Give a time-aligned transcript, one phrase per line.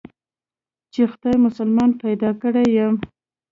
[0.93, 2.95] چې خداى مسلمان پيدا کړى يم.